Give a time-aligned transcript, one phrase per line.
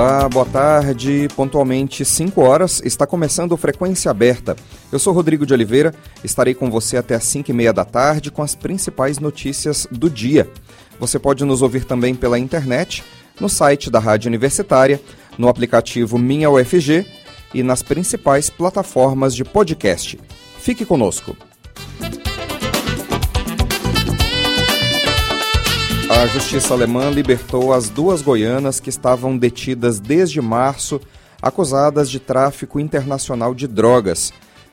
[0.00, 1.28] Olá, boa tarde.
[1.36, 4.56] Pontualmente 5 horas, está começando Frequência Aberta.
[4.90, 5.94] Eu sou Rodrigo de Oliveira,
[6.24, 10.08] estarei com você até às 5 e meia da tarde com as principais notícias do
[10.08, 10.48] dia.
[10.98, 13.04] Você pode nos ouvir também pela internet,
[13.38, 14.98] no site da Rádio Universitária,
[15.36, 17.04] no aplicativo Minha UFG
[17.52, 20.18] e nas principais plataformas de podcast.
[20.58, 21.36] Fique conosco.
[26.12, 31.00] A justiça alemã libertou as duas goianas que estavam detidas desde março,
[31.40, 34.32] acusadas de tráfico internacional de drogas.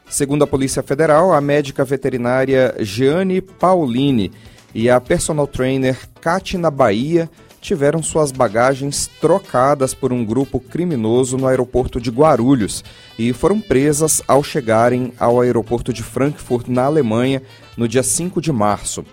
[0.10, 4.32] Segundo a Polícia Federal, a médica veterinária Jeane Paulini
[4.74, 7.30] e a personal trainer Katina Bahia
[7.62, 12.84] tiveram suas bagagens trocadas por um grupo criminoso no aeroporto de Guarulhos
[13.18, 17.44] e foram presas ao chegarem ao aeroporto de Frankfurt, na Alemanha,
[17.78, 19.06] no dia 5 de março.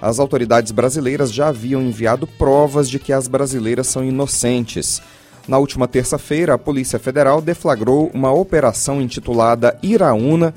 [0.00, 5.02] As autoridades brasileiras já haviam enviado provas de que as brasileiras são inocentes.
[5.46, 10.54] Na última terça-feira, a Polícia Federal deflagrou uma operação intitulada Iraúna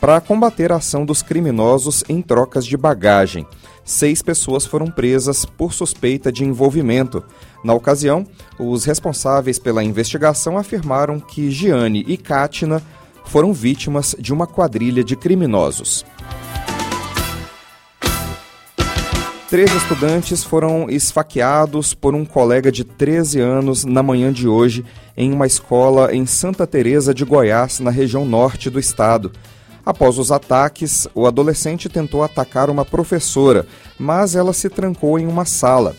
[0.00, 3.46] para combater a ação dos criminosos em trocas de bagagem.
[3.84, 7.22] Seis pessoas foram presas por suspeita de envolvimento.
[7.62, 8.26] Na ocasião,
[8.58, 12.82] os responsáveis pela investigação afirmaram que Giane e Kátina
[13.26, 16.04] foram vítimas de uma quadrilha de criminosos.
[19.50, 24.84] Três estudantes foram esfaqueados por um colega de 13 anos na manhã de hoje
[25.16, 29.32] em uma escola em Santa Teresa de Goiás, na região norte do estado.
[29.84, 33.66] Após os ataques, o adolescente tentou atacar uma professora,
[33.98, 35.96] mas ela se trancou em uma sala.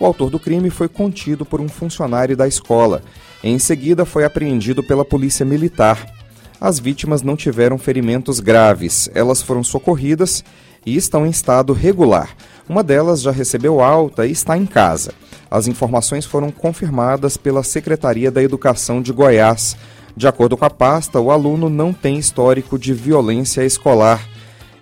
[0.00, 3.02] O autor do crime foi contido por um funcionário da escola.
[3.44, 6.10] Em seguida, foi apreendido pela polícia militar.
[6.58, 9.10] As vítimas não tiveram ferimentos graves.
[9.14, 10.42] Elas foram socorridas
[10.86, 12.36] e estão em estado regular.
[12.68, 15.12] Uma delas já recebeu alta e está em casa.
[15.50, 19.76] As informações foram confirmadas pela Secretaria da Educação de Goiás.
[20.16, 24.26] De acordo com a pasta, o aluno não tem histórico de violência escolar.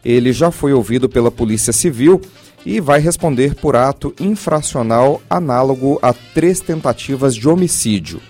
[0.05, 2.21] Ele já foi ouvido pela Polícia Civil
[2.65, 8.21] e vai responder por ato infracional análogo a três tentativas de homicídio.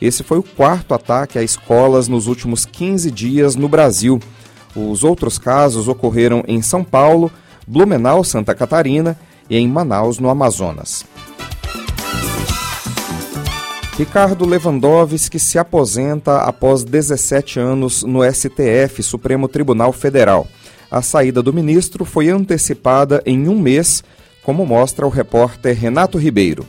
[0.00, 4.18] Esse foi o quarto ataque a escolas nos últimos 15 dias no Brasil.
[4.74, 7.30] Os outros casos ocorreram em São Paulo,
[7.66, 9.18] Blumenau, Santa Catarina
[9.48, 11.04] e em Manaus, no Amazonas.
[13.96, 20.46] Ricardo Lewandowski se aposenta após 17 anos no STF, Supremo Tribunal Federal.
[20.90, 24.02] A saída do ministro foi antecipada em um mês,
[24.42, 26.66] como mostra o repórter Renato Ribeiro.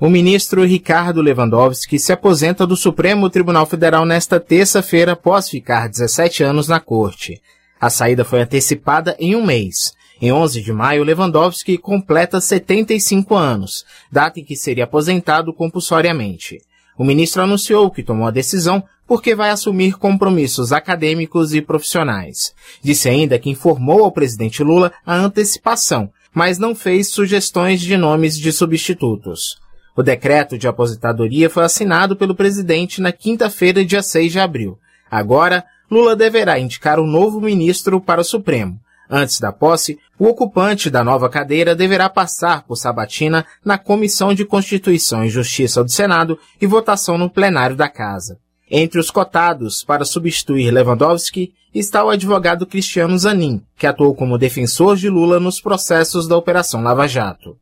[0.00, 6.42] O ministro Ricardo Lewandowski se aposenta do Supremo Tribunal Federal nesta terça-feira após ficar 17
[6.42, 7.42] anos na corte.
[7.78, 9.92] A saída foi antecipada em um mês.
[10.18, 16.62] Em 11 de maio, Lewandowski completa 75 anos, data em que seria aposentado compulsoriamente.
[16.96, 22.54] O ministro anunciou que tomou a decisão porque vai assumir compromissos acadêmicos e profissionais.
[22.82, 28.38] Disse ainda que informou ao presidente Lula a antecipação, mas não fez sugestões de nomes
[28.38, 29.60] de substitutos.
[30.00, 34.78] O decreto de aposentadoria foi assinado pelo presidente na quinta-feira, dia 6 de abril.
[35.10, 38.80] Agora, Lula deverá indicar um novo ministro para o Supremo.
[39.10, 44.42] Antes da posse, o ocupante da nova cadeira deverá passar por sabatina na Comissão de
[44.46, 48.38] Constituição e Justiça do Senado e votação no plenário da Casa.
[48.70, 54.96] Entre os cotados para substituir Lewandowski está o advogado Cristiano Zanin, que atuou como defensor
[54.96, 57.58] de Lula nos processos da Operação Lava Jato.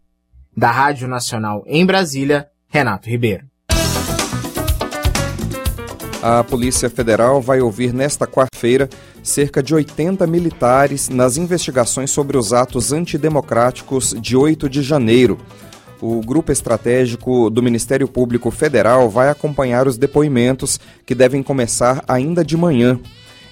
[0.58, 3.46] Da Rádio Nacional em Brasília, Renato Ribeiro.
[6.20, 8.88] A Polícia Federal vai ouvir nesta quarta-feira
[9.22, 15.38] cerca de 80 militares nas investigações sobre os atos antidemocráticos de 8 de janeiro.
[16.00, 22.44] O grupo estratégico do Ministério Público Federal vai acompanhar os depoimentos que devem começar ainda
[22.44, 22.98] de manhã.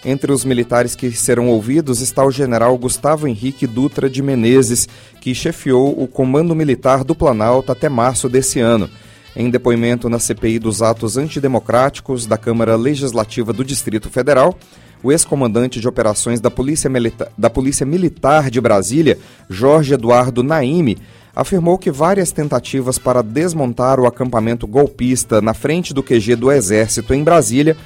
[0.09, 4.89] Entre os militares que serão ouvidos está o general Gustavo Henrique Dutra de Menezes,
[5.21, 8.89] que chefiou o Comando Militar do Planalto até março desse ano.
[9.35, 14.57] Em depoimento na CPI dos atos antidemocráticos da Câmara Legislativa do Distrito Federal,
[15.03, 19.19] o ex-comandante de operações da Polícia, Milita da Polícia Militar de Brasília,
[19.51, 20.99] Jorge Eduardo Naime,
[21.35, 27.13] afirmou que várias tentativas para desmontar o acampamento golpista na frente do QG do Exército
[27.13, 27.77] em Brasília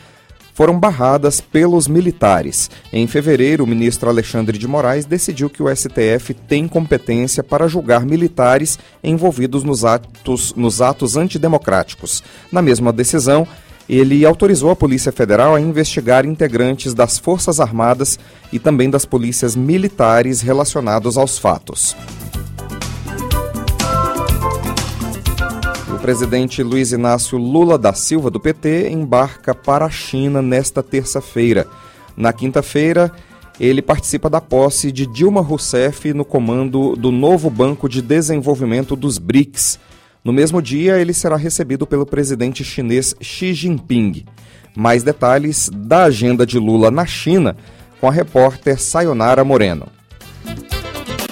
[0.54, 2.70] foram barradas pelos militares.
[2.92, 8.04] Em fevereiro, o ministro Alexandre de Moraes decidiu que o STF tem competência para julgar
[8.04, 12.22] militares envolvidos nos atos, nos atos antidemocráticos.
[12.52, 13.46] Na mesma decisão,
[13.88, 18.18] ele autorizou a Polícia Federal a investigar integrantes das Forças Armadas
[18.52, 21.96] e também das polícias militares relacionados aos fatos.
[26.00, 31.66] Presidente Luiz Inácio Lula da Silva, do PT, embarca para a China nesta terça-feira.
[32.16, 33.12] Na quinta-feira,
[33.58, 39.18] ele participa da posse de Dilma Rousseff no comando do novo Banco de Desenvolvimento dos
[39.18, 39.78] BRICS
[40.22, 44.24] no mesmo dia, ele será recebido pelo presidente chinês Xi Jinping.
[44.76, 47.56] Mais detalhes da agenda de Lula na China
[48.00, 49.86] com a repórter Sayonara Moreno.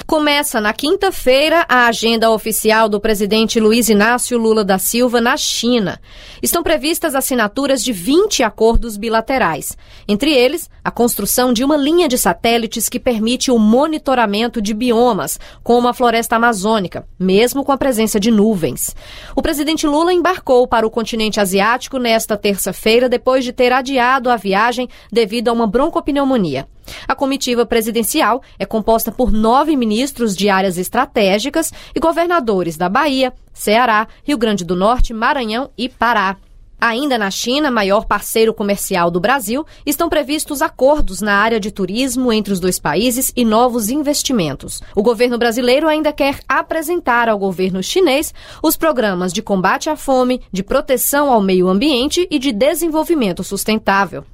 [0.09, 6.01] Começa na quinta-feira a agenda oficial do presidente Luiz Inácio Lula da Silva na China.
[6.43, 9.77] Estão previstas assinaturas de 20 acordos bilaterais.
[10.09, 15.39] Entre eles, a construção de uma linha de satélites que permite o monitoramento de biomas,
[15.63, 18.97] como a floresta amazônica, mesmo com a presença de nuvens.
[19.37, 24.37] O presidente Lula embarcou para o continente asiático nesta terça-feira depois de ter adiado a
[24.37, 26.67] viagem devido a uma broncopneumonia.
[27.06, 33.32] A comitiva presidencial é composta por nove ministros de áreas estratégicas e governadores da Bahia,
[33.52, 36.37] Ceará, Rio Grande do Norte, Maranhão e Pará.
[36.81, 42.32] Ainda na China, maior parceiro comercial do Brasil, estão previstos acordos na área de turismo
[42.32, 44.81] entre os dois países e novos investimentos.
[44.94, 48.32] O governo brasileiro ainda quer apresentar ao governo chinês
[48.62, 54.25] os programas de combate à fome, de proteção ao meio ambiente e de desenvolvimento sustentável.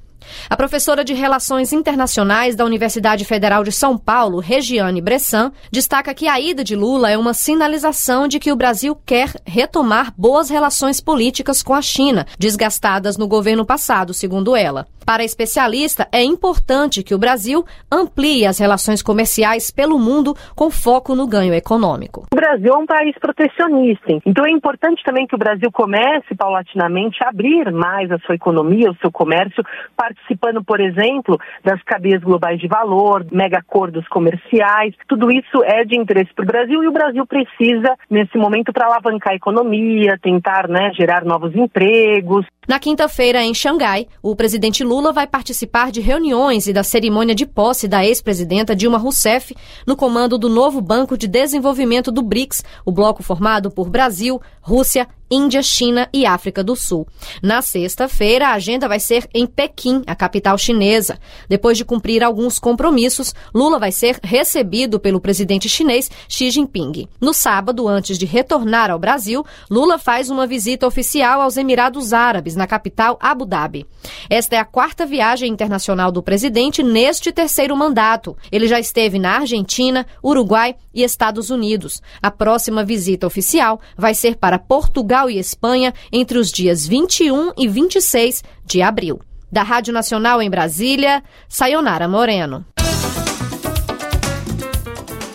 [0.49, 6.27] A professora de Relações Internacionais da Universidade Federal de São Paulo, Regiane Bressan, destaca que
[6.27, 10.99] a ida de Lula é uma sinalização de que o Brasil quer retomar boas relações
[11.01, 14.87] políticas com a China, desgastadas no governo passado, segundo ela.
[15.05, 20.71] Para a especialista, é importante que o Brasil amplie as relações comerciais pelo mundo com
[20.71, 22.25] foco no ganho econômico.
[22.33, 27.23] O Brasil é um país protecionista, então é importante também que o Brasil comece paulatinamente
[27.23, 29.63] a abrir mais a sua economia, o seu comércio,
[29.95, 34.95] participando, por exemplo, das cadeias globais de valor, mega acordos comerciais.
[35.07, 38.87] Tudo isso é de interesse para o Brasil e o Brasil precisa, nesse momento, para
[38.87, 42.43] alavancar a economia, tentar né, gerar novos empregos.
[42.67, 47.45] Na quinta-feira, em Xangai, o presidente Lula vai participar de reuniões e da cerimônia de
[47.45, 49.55] posse da ex-presidenta Dilma Rousseff
[49.85, 55.07] no comando do novo Banco de Desenvolvimento do BRICS, o bloco formado por Brasil, Rússia,
[55.29, 57.07] Índia, China e África do Sul.
[57.41, 61.19] Na sexta-feira, a agenda vai ser em Pequim, a capital chinesa.
[61.49, 67.07] Depois de cumprir alguns compromissos, Lula vai ser recebido pelo presidente chinês Xi Jinping.
[67.19, 72.55] No sábado, antes de retornar ao Brasil, Lula faz uma visita oficial aos Emirados Árabes,
[72.55, 73.85] na capital Abu Dhabi.
[74.29, 78.37] Esta é a quarta viagem internacional do presidente neste terceiro mandato.
[78.51, 82.01] Ele já esteve na Argentina, Uruguai e Estados Unidos.
[82.21, 87.67] A próxima visita oficial vai ser para Portugal e Espanha entre os dias 21 e
[87.67, 89.19] 26 de abril.
[89.51, 92.65] Da Rádio Nacional em Brasília, Sayonara Moreno.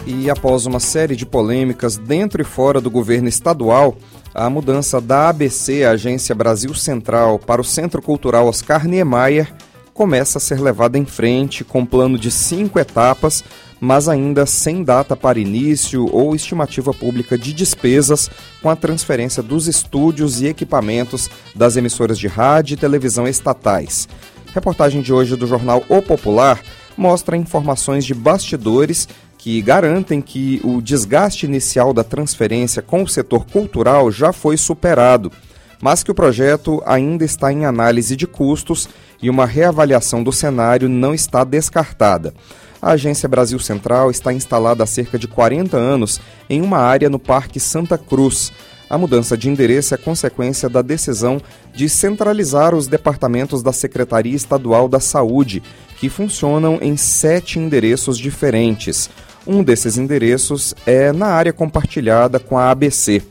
[0.06, 3.96] E após uma série de polêmicas dentro e fora do governo estadual,
[4.34, 9.52] a mudança da ABC, a Agência Brasil Central, para o Centro Cultural Oscar Niemeyer
[9.92, 13.44] começa a ser levada em frente com um plano de cinco etapas
[13.80, 18.28] mas ainda sem data para início ou estimativa pública de despesas
[18.62, 24.06] com a transferência dos estúdios e equipamentos das emissoras de rádio e televisão estatais.
[24.52, 26.60] Reportagem de hoje do jornal O Popular
[26.96, 29.08] mostra informações de bastidores
[29.38, 35.32] que garantem que o desgaste inicial da transferência com o setor cultural já foi superado,
[35.80, 38.86] mas que o projeto ainda está em análise de custos
[39.22, 42.34] e uma reavaliação do cenário não está descartada.
[42.82, 46.18] A Agência Brasil Central está instalada há cerca de 40 anos
[46.48, 48.50] em uma área no Parque Santa Cruz.
[48.88, 51.42] A mudança de endereço é consequência da decisão
[51.74, 55.62] de centralizar os departamentos da Secretaria Estadual da Saúde,
[55.98, 59.10] que funcionam em sete endereços diferentes.
[59.46, 63.22] Um desses endereços é na área compartilhada com a ABC.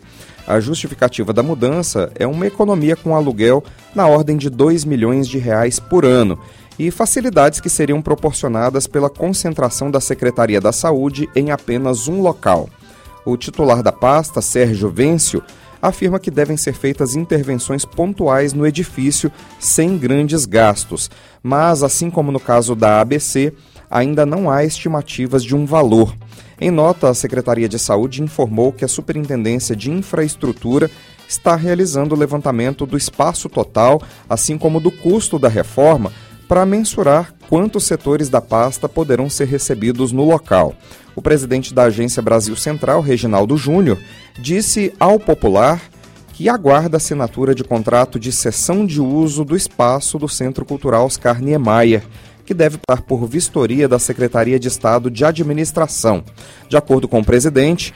[0.47, 3.63] A justificativa da mudança é uma economia com aluguel
[3.95, 6.39] na ordem de 2 milhões de reais por ano
[6.79, 12.69] e facilidades que seriam proporcionadas pela concentração da Secretaria da Saúde em apenas um local.
[13.25, 15.43] O titular da pasta, Sérgio Vêncio,
[15.81, 21.11] afirma que devem ser feitas intervenções pontuais no edifício sem grandes gastos,
[21.43, 23.53] mas, assim como no caso da ABC,
[23.91, 26.15] ainda não há estimativas de um valor.
[26.61, 30.89] Em nota, a Secretaria de Saúde informou que a Superintendência de Infraestrutura
[31.27, 36.11] está realizando o levantamento do espaço total, assim como do custo da reforma,
[36.49, 40.73] para mensurar quantos setores da pasta poderão ser recebidos no local.
[41.15, 43.99] O presidente da Agência Brasil Central, Reginaldo Júnior,
[44.35, 45.79] disse ao Popular
[46.33, 51.05] que aguarda a assinatura de contrato de cessão de uso do espaço do Centro Cultural
[51.05, 52.03] Oscar Niemeyer,
[52.43, 56.23] que deve passar por vistoria da Secretaria de Estado de Administração.
[56.67, 57.93] De acordo com o presidente,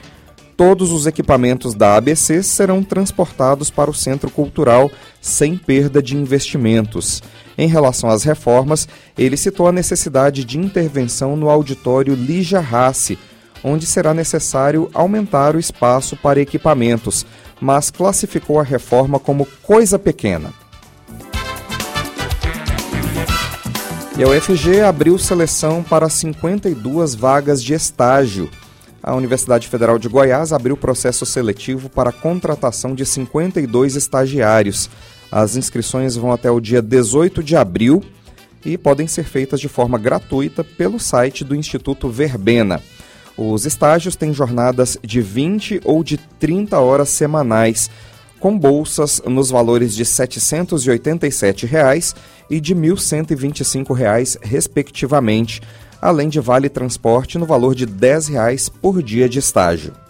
[0.56, 7.20] todos os equipamentos da ABC serão transportados para o Centro Cultural sem perda de investimentos.
[7.56, 13.18] Em relação às reformas, ele citou a necessidade de intervenção no auditório Lígia Rassi,
[13.62, 17.24] onde será necessário aumentar o espaço para equipamentos,
[17.60, 20.52] mas classificou a reforma como coisa pequena.
[24.16, 28.48] E a UFG abriu seleção para 52 vagas de estágio.
[29.02, 34.88] A Universidade Federal de Goiás abriu processo seletivo para a contratação de 52 estagiários.
[35.34, 38.00] As inscrições vão até o dia 18 de abril
[38.64, 42.80] e podem ser feitas de forma gratuita pelo site do Instituto Verbena.
[43.36, 47.90] Os estágios têm jornadas de 20 ou de 30 horas semanais,
[48.38, 52.14] com bolsas nos valores de 787 reais
[52.48, 55.60] e de 1.125 reais, respectivamente,
[56.00, 60.03] além de vale transporte no valor de 10 reais por dia de estágio.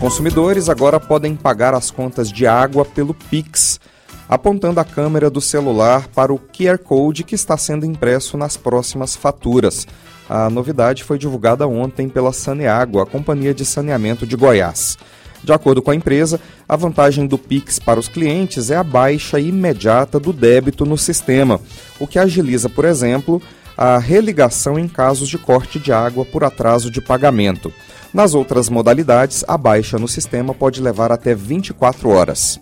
[0.00, 3.78] Consumidores agora podem pagar as contas de água pelo Pix,
[4.26, 9.14] apontando a câmera do celular para o QR Code que está sendo impresso nas próximas
[9.14, 9.86] faturas.
[10.26, 14.96] A novidade foi divulgada ontem pela Saneágua, a companhia de saneamento de Goiás.
[15.44, 19.38] De acordo com a empresa, a vantagem do Pix para os clientes é a baixa
[19.38, 21.60] imediata do débito no sistema,
[21.98, 23.40] o que agiliza, por exemplo,
[23.76, 27.70] a religação em casos de corte de água por atraso de pagamento.
[28.12, 32.58] Nas outras modalidades, a baixa no sistema pode levar até 24 horas.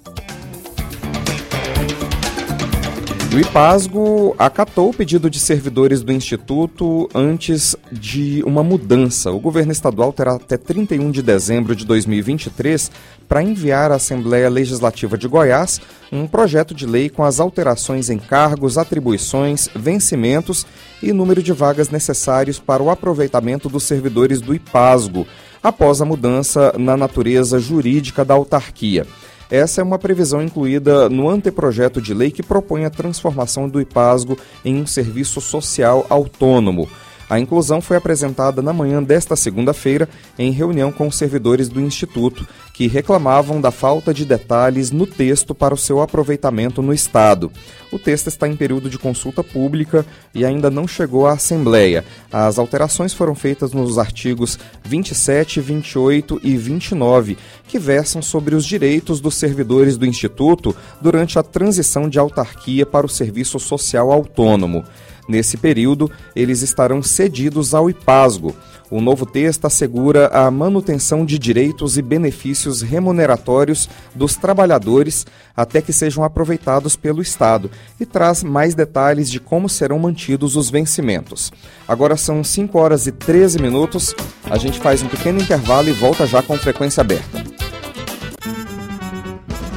[3.38, 9.30] O IPASGO acatou o pedido de servidores do Instituto antes de uma mudança.
[9.30, 12.90] O governo estadual terá até 31 de dezembro de 2023
[13.28, 15.80] para enviar à Assembleia Legislativa de Goiás
[16.10, 20.66] um projeto de lei com as alterações em cargos, atribuições, vencimentos
[21.00, 25.28] e número de vagas necessários para o aproveitamento dos servidores do IPASGO,
[25.62, 29.06] após a mudança na natureza jurídica da autarquia.
[29.50, 34.36] Essa é uma previsão incluída no anteprojeto de lei que propõe a transformação do IPASGO
[34.64, 36.88] em um serviço social autônomo.
[37.28, 40.08] A inclusão foi apresentada na manhã desta segunda-feira
[40.38, 45.74] em reunião com servidores do Instituto, que reclamavam da falta de detalhes no texto para
[45.74, 47.52] o seu aproveitamento no Estado.
[47.92, 52.04] O texto está em período de consulta pública e ainda não chegou à Assembleia.
[52.32, 59.20] As alterações foram feitas nos artigos 27, 28 e 29, que versam sobre os direitos
[59.20, 64.84] dos servidores do Instituto durante a transição de autarquia para o serviço social autônomo.
[65.28, 68.56] Nesse período, eles estarão cedidos ao IPASGO.
[68.90, 75.92] O novo texto assegura a manutenção de direitos e benefícios remuneratórios dos trabalhadores até que
[75.92, 77.70] sejam aproveitados pelo Estado
[78.00, 81.52] e traz mais detalhes de como serão mantidos os vencimentos.
[81.86, 84.14] Agora são 5 horas e 13 minutos,
[84.48, 87.44] a gente faz um pequeno intervalo e volta já com frequência aberta.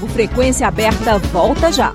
[0.02, 1.94] O Frequência Aberta volta já.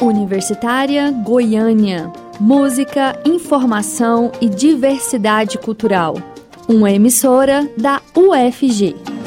[0.00, 2.10] Universitária Goiânia.
[2.38, 6.14] Música, informação e diversidade cultural.
[6.68, 9.17] Uma emissora da UFG.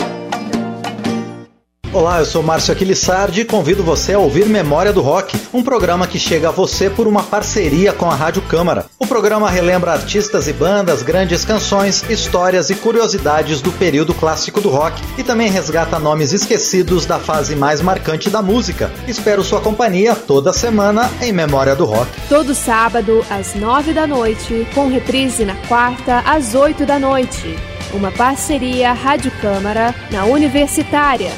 [1.94, 6.08] Olá, eu sou Márcio Aquilissardi e convido você a ouvir Memória do Rock, um programa
[6.08, 8.86] que chega a você por uma parceria com a Rádio Câmara.
[8.98, 14.70] O programa relembra artistas e bandas, grandes canções, histórias e curiosidades do período clássico do
[14.70, 18.90] rock e também resgata nomes esquecidos da fase mais marcante da música.
[19.06, 22.10] Espero sua companhia toda semana em Memória do Rock.
[22.30, 27.54] Todo sábado às nove da noite, com reprise na quarta às oito da noite.
[27.92, 31.32] Uma parceria Rádio Câmara na Universitária.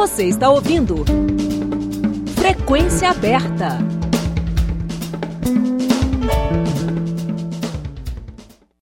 [0.00, 1.04] Você está ouvindo
[2.34, 3.76] Frequência Aberta.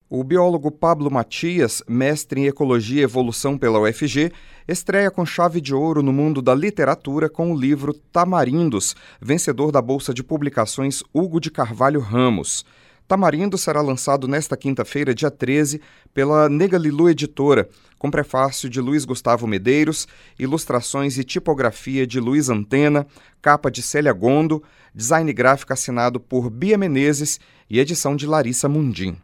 [0.10, 4.32] O biólogo Pablo Matias, mestre em Ecologia e Evolução pela UFG,
[4.66, 9.82] estreia com chave de ouro no mundo da literatura com o livro Tamarindos, vencedor da
[9.82, 12.64] Bolsa de Publicações Hugo de Carvalho Ramos.
[13.06, 15.82] Tamarindo será lançado nesta quinta-feira, dia 13,
[16.14, 17.68] pela Negalilu Editora,
[18.02, 20.08] com prefácio de Luiz Gustavo Medeiros,
[20.40, 23.06] ilustrações e tipografia de Luiz Antena,
[23.40, 27.40] capa de Célia Gondo, design gráfico assinado por Bia Menezes
[27.70, 29.16] e edição de Larissa Mundim.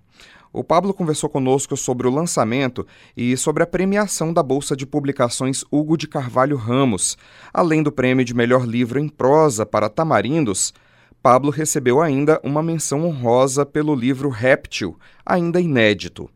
[0.53, 2.85] O Pablo conversou conosco sobre o lançamento
[3.17, 7.17] e sobre a premiação da Bolsa de Publicações Hugo de Carvalho Ramos,
[7.51, 10.71] além do prêmio de melhor livro em prosa para Tamarindos.
[11.23, 16.29] Pablo recebeu ainda uma menção honrosa pelo livro Réptil, ainda inédito.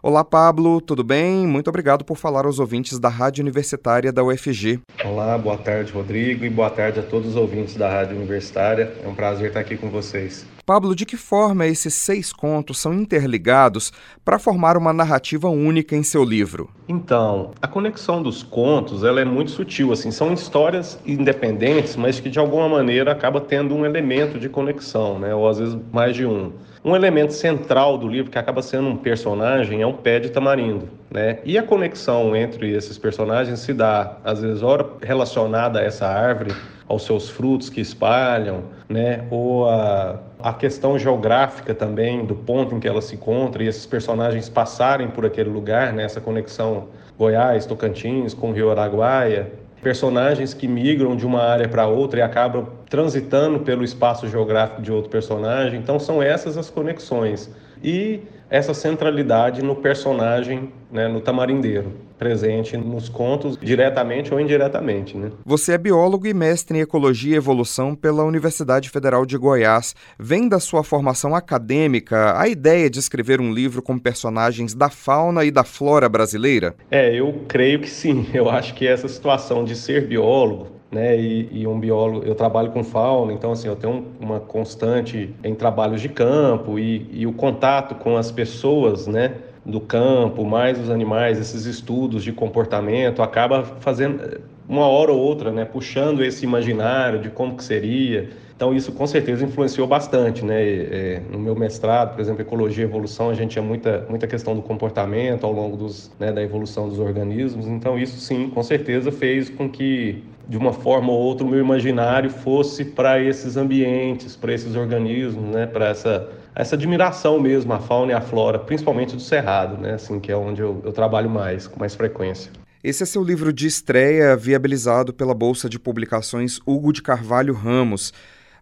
[0.00, 1.44] Olá, Pablo, tudo bem?
[1.44, 4.80] Muito obrigado por falar aos ouvintes da Rádio Universitária da UFG.
[5.04, 8.92] Olá, boa tarde, Rodrigo, e boa tarde a todos os ouvintes da Rádio Universitária.
[9.02, 10.46] É um prazer estar aqui com vocês.
[10.64, 13.92] Pablo, de que forma esses seis contos são interligados
[14.24, 16.70] para formar uma narrativa única em seu livro?
[16.86, 19.92] Então, a conexão dos contos ela é muito sutil.
[19.92, 25.18] Assim, são histórias independentes, mas que de alguma maneira acaba tendo um elemento de conexão,
[25.18, 25.34] né?
[25.34, 26.52] ou às vezes mais de um.
[26.84, 30.88] Um elemento central do livro que acaba sendo um personagem é um pé de tamarindo,
[31.10, 31.38] né?
[31.44, 36.54] E a conexão entre esses personagens se dá, às vezes, ora relacionada a essa árvore,
[36.86, 39.24] aos seus frutos que espalham, né?
[39.30, 43.84] Ou a, a questão geográfica também do ponto em que ela se encontra e esses
[43.84, 46.04] personagens passarem por aquele lugar, né?
[46.04, 51.86] Essa conexão Goiás, Tocantins com o Rio Araguaia, personagens que migram de uma área para
[51.86, 55.78] outra e acabam transitando pelo espaço geográfico de outro personagem.
[55.78, 57.50] Então são essas as conexões
[57.82, 58.20] e
[58.50, 65.16] essa centralidade no personagem, né, no tamarindeiro, presente nos contos diretamente ou indiretamente.
[65.16, 65.30] Né?
[65.44, 69.94] Você é biólogo e mestre em ecologia e evolução pela Universidade Federal de Goiás.
[70.18, 75.44] Vem da sua formação acadêmica a ideia de escrever um livro com personagens da fauna
[75.44, 76.74] e da flora brasileira?
[76.90, 78.26] É, eu creio que sim.
[78.34, 81.18] Eu acho que essa situação de ser biólogo né?
[81.18, 85.54] E, e, um biólogo, eu trabalho com fauna, então assim eu tenho uma constante em
[85.54, 89.34] trabalhos de campo e, e o contato com as pessoas, né?
[89.68, 95.52] Do campo, mais os animais, esses estudos de comportamento, acaba fazendo uma hora ou outra,
[95.52, 95.64] né?
[95.64, 98.30] Puxando esse imaginário de como que seria.
[98.54, 100.60] Então isso com certeza influenciou bastante, né?
[100.60, 104.56] É, no meu mestrado, por exemplo, ecologia e evolução, a gente tinha muita muita questão
[104.56, 107.66] do comportamento ao longo dos, né, da evolução dos organismos.
[107.66, 111.60] Então isso sim, com certeza fez com que de uma forma ou outra o meu
[111.60, 116.28] imaginário fosse para esses ambientes, para esses organismos, né, para essa
[116.58, 120.36] essa admiração mesmo à fauna e à flora, principalmente do cerrado, né, assim que é
[120.36, 122.50] onde eu, eu trabalho mais, com mais frequência.
[122.82, 128.12] Esse é seu livro de estreia, viabilizado pela Bolsa de Publicações Hugo de Carvalho Ramos.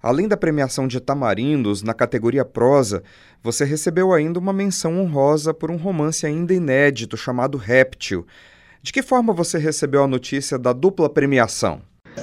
[0.02, 3.02] Além da premiação de Tamarindos na categoria prosa,
[3.42, 8.26] você recebeu ainda uma menção honrosa por um romance ainda inédito chamado Réptil.
[8.82, 11.80] De que forma você recebeu a notícia da dupla premiação?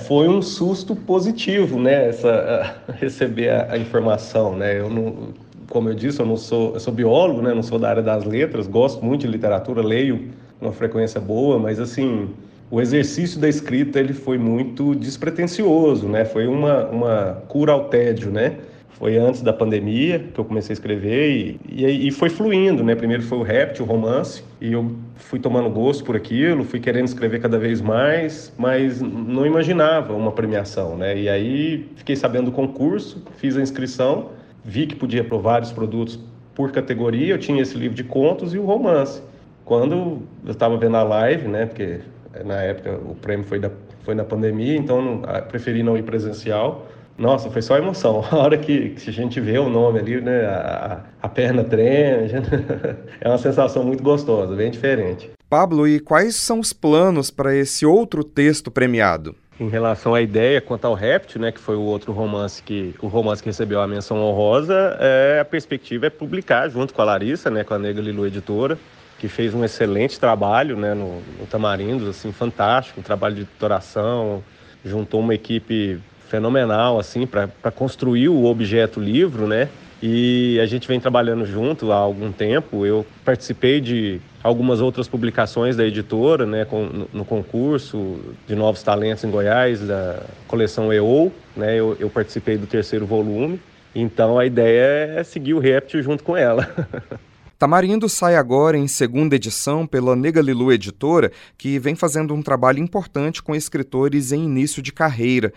[0.07, 2.09] Foi um susto positivo, né?
[2.09, 4.79] Essa, receber a, a, informação, né?
[4.79, 5.33] Eu não,
[5.73, 7.53] como eu disse, eu não sou, eu sou biólogo, né?
[7.53, 10.29] Não sou da área das letras, gosto muito de literatura, leio
[10.61, 12.29] uma frequência boa, mas assim,
[12.69, 16.23] o exercício da escrita ele foi muito despretensioso, né?
[16.23, 18.57] Foi uma, uma cura ao tédio, né?
[18.91, 22.93] Foi antes da pandemia que eu comecei a escrever e, e, e foi fluindo, né?
[22.93, 27.07] Primeiro foi o rap, o romance, e eu fui tomando gosto por aquilo, fui querendo
[27.07, 31.17] escrever cada vez mais, mas não imaginava uma premiação, né?
[31.17, 34.29] E aí fiquei sabendo do concurso, fiz a inscrição,
[34.63, 36.19] vi que podia para vários produtos
[36.55, 39.21] por categoria, eu tinha esse livro de contos e o romance.
[39.65, 41.65] Quando eu estava vendo a live, né?
[41.65, 41.99] Porque
[42.45, 43.71] na época o prêmio foi, da,
[44.03, 46.87] foi na pandemia, então não, preferi não ir presencial.
[47.17, 48.23] Nossa, foi só emoção.
[48.29, 52.31] A hora que, que a gente vê o nome ali, né, a, a perna treme,
[53.21, 55.31] é uma sensação muito gostosa, bem diferente.
[55.49, 59.35] Pablo, e quais são os planos para esse outro texto premiado?
[59.59, 63.07] Em relação à ideia quanto ao Réptil, né, que foi o outro romance que o
[63.07, 67.51] romance que recebeu a menção honrosa, é, a perspectiva é publicar junto com a Larissa,
[67.51, 68.77] né, com a Negra Lilu Editora,
[69.19, 74.43] que fez um excelente trabalho, né, no, no Tamarindos, assim, fantástico, um trabalho de editoração,
[74.83, 76.01] juntou uma equipe
[76.33, 79.69] fenomenal assim para construir o objeto livro, né?
[80.05, 82.85] E a gente vem trabalhando junto há algum tempo.
[82.85, 89.23] Eu participei de algumas outras publicações da editora, né, no, no, concurso de novos talentos
[89.23, 91.79] em Goiás, da coleção EO, né?
[91.79, 93.61] Eu, eu participei do terceiro volume.
[93.95, 96.69] Então a ideia é seguir o Réptil junto com ela.
[97.57, 103.41] Tamarindo sai agora em segunda edição pela Negalilu Editora, que vem fazendo um trabalho importante
[103.41, 105.53] com escritores em início de carreira.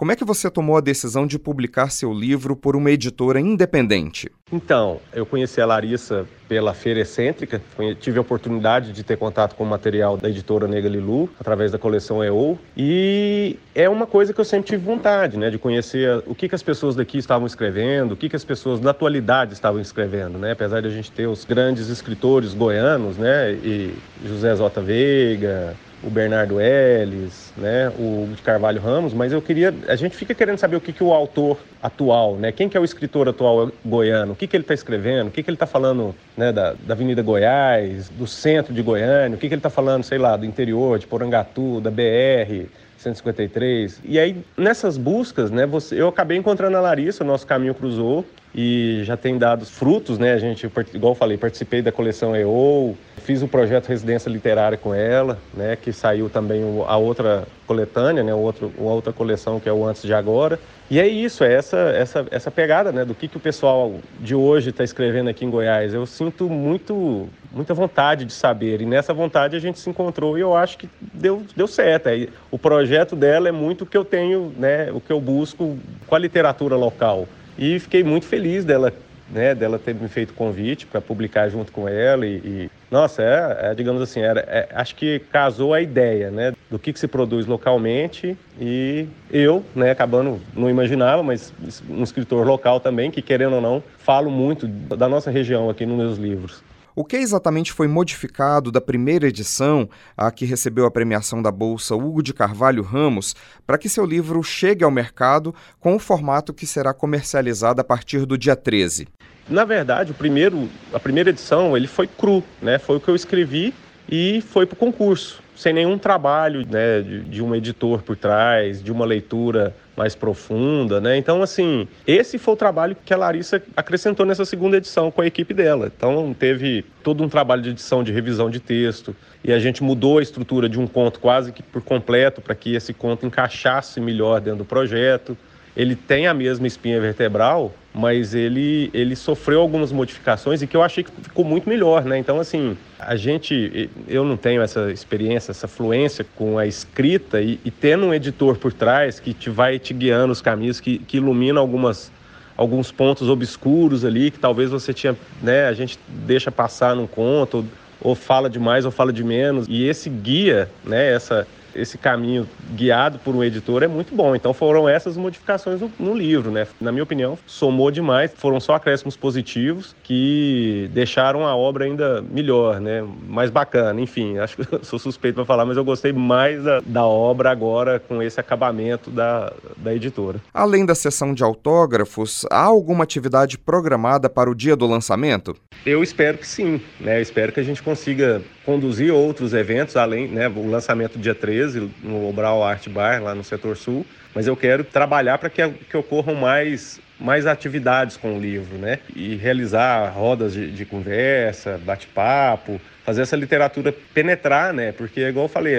[0.00, 4.32] Como é que você tomou a decisão de publicar seu livro por uma editora independente?
[4.50, 7.60] Então, eu conheci a Larissa pela Feira Excêntrica,
[8.00, 11.78] tive a oportunidade de ter contato com o material da editora Nega Lilu, através da
[11.78, 16.34] coleção EO, e é uma coisa que eu sempre tive vontade, né, de conhecer o
[16.34, 19.82] que, que as pessoas daqui estavam escrevendo, o que, que as pessoas da atualidade estavam
[19.82, 24.80] escrevendo, né, apesar de a gente ter os grandes escritores goianos, né, e José Zota
[24.80, 30.34] Veiga, o Bernardo Ellis, né, o de Carvalho Ramos, mas eu queria, a gente fica
[30.34, 33.70] querendo saber o que, que o autor atual, né, quem que é o escritor atual
[33.84, 36.72] goiano, o que, que ele está escrevendo, o que, que ele está falando né, da,
[36.72, 40.36] da Avenida Goiás, do centro de Goiânia, o que, que ele está falando, sei lá,
[40.36, 42.66] do interior, de Porangatu, da BR,
[43.00, 44.00] 153.
[44.04, 48.24] E aí, nessas buscas, né, você, eu acabei encontrando a Larissa, o nosso caminho cruzou
[48.54, 50.32] e já tem dado frutos, né?
[50.32, 54.92] A gente, igual eu falei, participei da coleção EO, fiz o projeto Residência Literária com
[54.92, 55.76] ela, né?
[55.76, 58.34] Que saiu também a outra coletânea, né?
[58.34, 60.58] Outro, a outra coleção que é o Antes de Agora.
[60.90, 63.04] E é isso, é essa, essa, essa pegada, né?
[63.04, 65.94] Do que, que o pessoal de hoje está escrevendo aqui em Goiás.
[65.94, 70.40] Eu sinto muito, muita vontade de saber e nessa vontade a gente se encontrou e
[70.40, 70.88] eu acho que
[71.20, 72.08] deu, deu certo.
[72.50, 74.90] O projeto dela é muito o que eu tenho, né?
[74.90, 77.28] O que eu busco com a literatura local.
[77.58, 78.92] E fiquei muito feliz dela,
[79.30, 83.70] né, dela ter me feito convite para publicar junto com ela e, e nossa, é,
[83.70, 87.06] é, digamos assim, era, é, acho que casou a ideia, né, do que, que se
[87.06, 91.52] produz localmente e eu, né, acabando, não imaginava, mas
[91.88, 95.98] um escritor local também, que querendo ou não, falo muito da nossa região aqui nos
[95.98, 96.62] meus livros.
[96.94, 101.94] O que exatamente foi modificado da primeira edição, a que recebeu a premiação da Bolsa
[101.94, 106.66] Hugo de Carvalho Ramos, para que seu livro chegue ao mercado com o formato que
[106.66, 109.06] será comercializado a partir do dia 13?
[109.48, 112.78] Na verdade, o primeiro, a primeira edição ele foi cru, né?
[112.78, 113.72] Foi o que eu escrevi
[114.08, 118.82] e foi para o concurso, sem nenhum trabalho né, de, de um editor por trás,
[118.82, 121.18] de uma leitura mais profunda, né?
[121.18, 125.26] Então, assim, esse foi o trabalho que a Larissa acrescentou nessa segunda edição com a
[125.26, 125.92] equipe dela.
[125.94, 130.16] Então, teve todo um trabalho de edição, de revisão de texto, e a gente mudou
[130.16, 134.40] a estrutura de um conto quase que por completo para que esse conto encaixasse melhor
[134.40, 135.36] dentro do projeto.
[135.80, 140.82] Ele tem a mesma espinha vertebral, mas ele, ele sofreu algumas modificações e que eu
[140.82, 142.18] achei que ficou muito melhor, né?
[142.18, 147.58] Então, assim, a gente, eu não tenho essa experiência, essa fluência com a escrita e,
[147.64, 151.16] e tendo um editor por trás que te vai te guiando os caminhos, que, que
[151.16, 152.12] ilumina algumas
[152.58, 157.56] alguns pontos obscuros ali que talvez você tinha, né, a gente deixa passar num conto
[157.56, 157.64] ou,
[158.10, 163.18] ou fala demais ou fala de menos e esse guia, né, essa esse caminho guiado
[163.18, 164.34] por um editor é muito bom.
[164.34, 166.66] Então foram essas modificações no, no, livro, né?
[166.80, 168.32] Na minha opinião, somou demais.
[168.36, 173.04] Foram só acréscimos positivos que deixaram a obra ainda melhor, né?
[173.26, 174.00] Mais bacana.
[174.00, 177.98] Enfim, acho que sou suspeito para falar, mas eu gostei mais da, da, obra agora
[178.00, 180.40] com esse acabamento da, da editora.
[180.52, 185.56] Além da sessão de autógrafos, há alguma atividade programada para o dia do lançamento?
[185.84, 187.18] Eu espero que sim, né?
[187.18, 190.48] Eu espero que a gente consiga conduzir outros eventos, além, né?
[190.48, 191.59] O lançamento dia 13
[192.02, 195.96] no Obral Art Bar, lá no setor sul, mas eu quero trabalhar para que, que
[195.96, 198.98] ocorram mais mais atividades com o livro, né?
[199.14, 204.92] E realizar rodas de, de conversa, bate-papo, fazer essa literatura penetrar, né?
[204.92, 205.76] Porque, igual eu falei,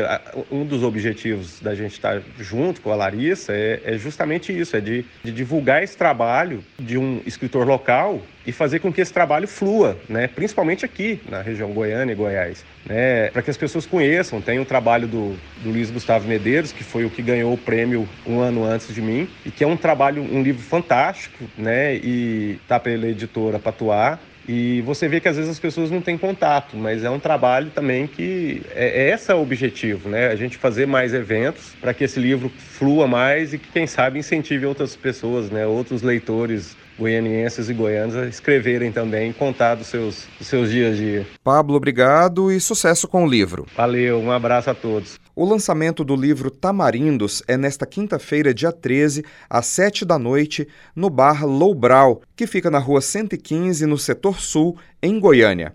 [0.51, 4.81] um dos objetivos da gente estar junto com a Larissa é, é justamente isso, é
[4.81, 9.47] de, de, divulgar esse trabalho de um escritor local e fazer com que esse trabalho
[9.47, 10.27] flua, né?
[10.27, 13.29] Principalmente aqui na região Goiânia e Goiás, né?
[13.29, 14.41] Para que as pessoas conheçam.
[14.41, 18.07] Tem o trabalho do, do Luiz Gustavo Medeiros, que foi o que ganhou o prêmio
[18.25, 21.95] um ano antes de mim, e que é um trabalho, um livro fantástico, né?
[21.95, 26.17] E tá pela editora Patuá e você vê que às vezes as pessoas não têm
[26.17, 30.27] contato, mas é um trabalho também que é, é esse é o objetivo, né?
[30.27, 34.19] A gente fazer mais eventos para que esse livro flua mais e que, quem sabe,
[34.19, 35.65] incentive outras pessoas, né?
[35.65, 40.97] Outros leitores goianienses e goianos a escreverem também, contar dos seus, dos seus dias a
[40.97, 41.27] dia.
[41.43, 43.65] Pablo, obrigado e sucesso com o livro.
[43.75, 45.20] Valeu, um abraço a todos.
[45.33, 51.09] O lançamento do livro Tamarindos é nesta quinta-feira, dia 13, às 7 da noite, no
[51.09, 55.73] bar Loubral, que fica na rua 115, no setor sul, em Goiânia.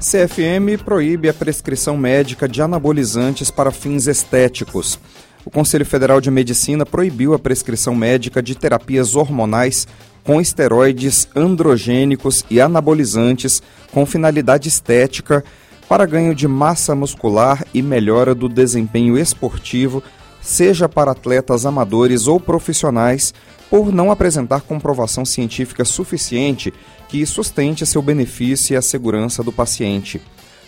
[0.00, 4.98] CFM proíbe a prescrição médica de anabolizantes para fins estéticos
[5.44, 9.86] o Conselho Federal de Medicina proibiu a prescrição médica de terapias hormonais
[10.22, 15.44] com esteroides androgênicos e anabolizantes com finalidade estética
[15.88, 20.02] para ganho de massa muscular e melhora do desempenho esportivo,
[20.40, 23.32] seja para atletas amadores ou profissionais,
[23.70, 26.72] por não apresentar comprovação científica suficiente
[27.08, 30.20] que sustente seu benefício e a segurança do paciente.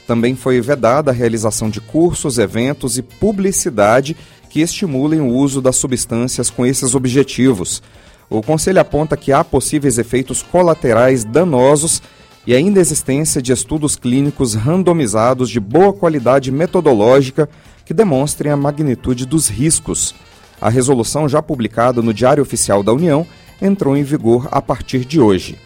[0.06, 4.16] Também foi vedada a realização de cursos, eventos e publicidade
[4.48, 7.82] que estimulem o uso das substâncias com esses objetivos.
[8.30, 12.02] O Conselho aponta que há possíveis efeitos colaterais danosos
[12.46, 17.48] e a inexistência de estudos clínicos randomizados de boa qualidade metodológica
[17.84, 20.14] que demonstrem a magnitude dos riscos.
[20.60, 23.26] A resolução, já publicada no Diário Oficial da União,
[23.60, 25.58] entrou em vigor a partir de hoje.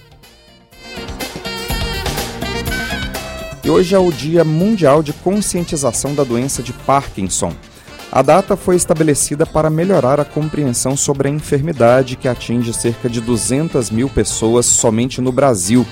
[3.62, 7.52] E hoje é o Dia Mundial de Conscientização da Doença de Parkinson.
[8.10, 13.20] A data foi estabelecida para melhorar a compreensão sobre a enfermidade que atinge cerca de
[13.20, 15.86] 200 mil pessoas somente no Brasil.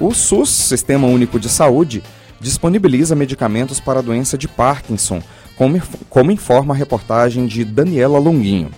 [0.00, 2.04] O SUS, Sistema Único de Saúde,
[2.40, 5.20] disponibiliza medicamentos para a doença de Parkinson,
[5.56, 8.70] como, como informa a reportagem de Daniela Longuinho.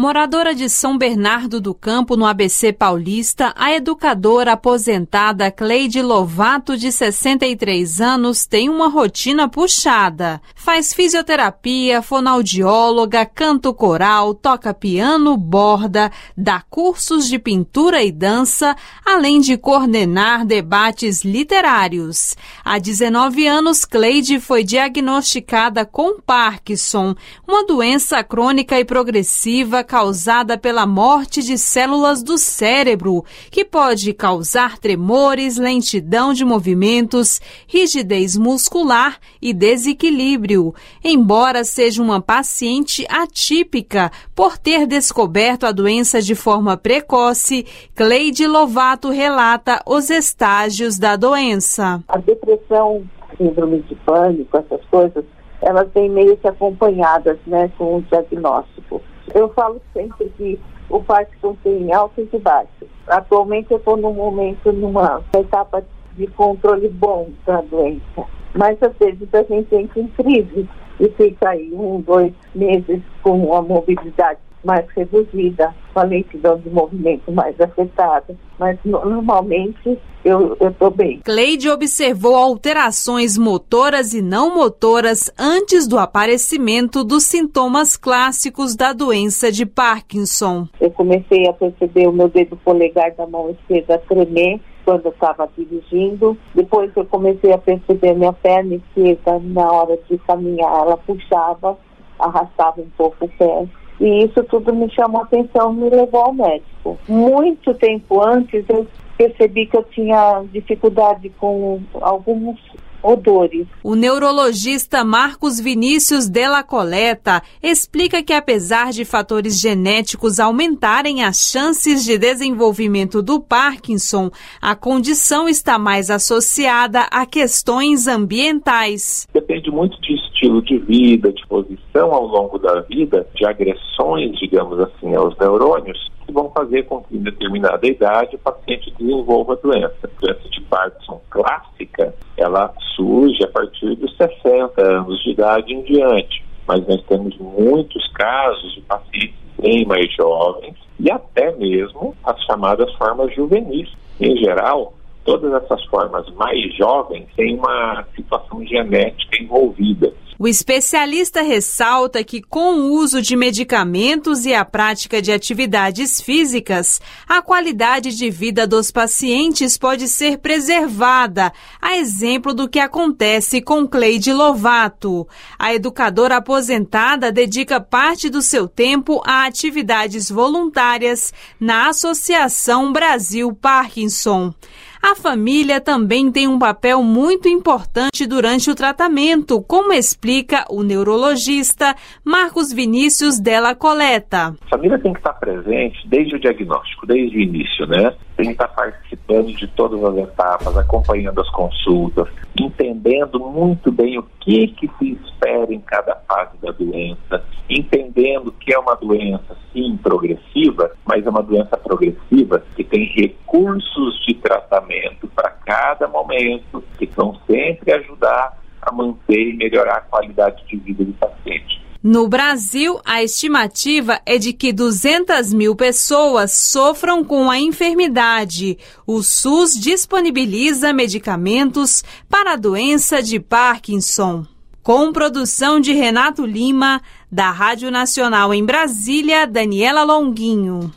[0.00, 6.92] Moradora de São Bernardo do Campo, no ABC Paulista, a educadora aposentada Cleide Lovato, de
[6.92, 10.40] 63 anos, tem uma rotina puxada.
[10.54, 19.40] Faz fisioterapia, fonoaudióloga, canto coral, toca piano, borda, dá cursos de pintura e dança, além
[19.40, 22.36] de coordenar debates literários.
[22.64, 27.16] Há 19 anos, Cleide foi diagnosticada com Parkinson,
[27.48, 34.78] uma doença crônica e progressiva causada pela morte de células do cérebro, que pode causar
[34.78, 40.74] tremores, lentidão de movimentos, rigidez muscular e desequilíbrio.
[41.02, 47.64] Embora seja uma paciente atípica por ter descoberto a doença de forma precoce,
[47.96, 52.04] Cleide Lovato relata os estágios da doença.
[52.06, 53.02] A depressão,
[53.38, 55.24] síndrome de pânico, essas coisas,
[55.62, 59.00] elas vêm meio que acompanhadas né, com o diagnóstico.
[59.34, 60.60] Eu falo sempre que
[60.90, 62.88] o Parkinson tem altos e baixos.
[63.06, 68.24] Atualmente eu estou num momento, numa etapa de controle bom da doença.
[68.54, 73.54] Mas às vezes a gente entra em crise e fica aí um, dois meses com
[73.54, 78.36] a mobilidade mais reduzida, com a lentidão de movimento mais afetada.
[78.58, 81.20] Mas normalmente eu estou bem.
[81.24, 89.50] Cleide observou alterações motoras e não motoras antes do aparecimento dos sintomas clássicos da doença
[89.50, 90.66] de Parkinson.
[90.80, 95.48] Eu comecei a perceber o meu dedo polegar da mão esquerda tremer quando eu estava
[95.56, 96.36] dirigindo.
[96.54, 101.78] Depois eu comecei a perceber minha perna esquerda na hora de caminhar, ela puxava,
[102.18, 103.68] arrastava um pouco o pé.
[104.00, 106.98] E isso tudo me chamou a atenção, me levou ao médico.
[107.08, 112.56] Muito tempo antes eu percebi que eu tinha dificuldade com alguns
[113.02, 113.66] odores.
[113.82, 122.04] O neurologista Marcos Vinícius Della Coleta explica que apesar de fatores genéticos aumentarem as chances
[122.04, 124.30] de desenvolvimento do Parkinson,
[124.60, 129.26] a condição está mais associada a questões ambientais.
[129.32, 134.78] Depende muito de estilo de vida, de posição ao longo da vida, de agressões, digamos
[134.78, 139.56] assim, aos neurônios, que vão fazer com que em determinada idade o paciente desenvolva a
[139.56, 139.96] doença.
[140.04, 145.82] A doença de Parkinson clássica, ela surge a partir dos 60 anos de idade em
[145.82, 152.40] diante, mas nós temos muitos casos de pacientes bem mais jovens e até mesmo as
[152.44, 153.88] chamadas formas juvenis.
[154.20, 160.12] Em geral, todas essas formas mais jovens têm uma situação genética envolvida.
[160.40, 167.00] O especialista ressalta que, com o uso de medicamentos e a prática de atividades físicas,
[167.26, 173.84] a qualidade de vida dos pacientes pode ser preservada, a exemplo do que acontece com
[173.84, 175.26] Cleide Lovato.
[175.58, 184.54] A educadora aposentada dedica parte do seu tempo a atividades voluntárias na Associação Brasil Parkinson.
[185.00, 191.94] A família também tem um papel muito importante durante o tratamento, como explica o neurologista
[192.24, 194.56] Marcos Vinícius Della Coleta.
[194.66, 198.12] A família tem que estar presente desde o diagnóstico, desde o início, né?
[198.36, 202.28] Tem que estar participando de todas as etapas, acompanhando as consultas,
[202.60, 208.72] entendendo muito bem o que, que se espera em cada fase da doença, entendendo que
[208.72, 214.87] é uma doença, sim, progressiva, mas é uma doença progressiva que tem recursos de tratamento
[215.34, 221.04] para cada momento, que vão sempre ajudar a manter e melhorar a qualidade de vida
[221.04, 221.88] do paciente.
[222.02, 228.78] No Brasil, a estimativa é de que 200 mil pessoas sofram com a enfermidade.
[229.04, 234.46] O SUS disponibiliza medicamentos para a doença de Parkinson.
[234.80, 240.92] Com produção de Renato Lima, da Rádio Nacional em Brasília, Daniela Longuinho.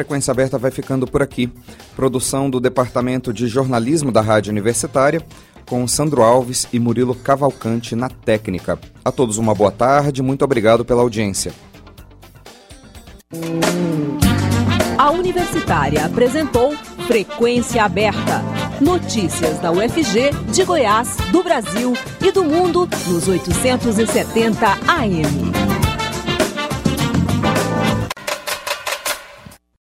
[0.00, 1.52] Frequência Aberta vai ficando por aqui.
[1.94, 5.22] Produção do Departamento de Jornalismo da Rádio Universitária,
[5.66, 8.78] com Sandro Alves e Murilo Cavalcante na técnica.
[9.04, 11.52] A todos uma boa tarde, muito obrigado pela audiência.
[14.96, 16.74] A Universitária apresentou
[17.06, 18.42] Frequência Aberta.
[18.80, 25.49] Notícias da UFG, de Goiás, do Brasil e do mundo nos 870 AM.